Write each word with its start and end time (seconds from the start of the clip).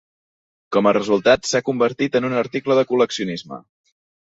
Com 0.75 0.89
a 0.89 0.93
resultat, 0.97 1.47
s'ha 1.51 1.63
convertit 1.69 2.21
en 2.21 2.29
un 2.33 2.41
article 2.45 2.83
de 2.83 2.91
col·leccionisme. 2.95 3.67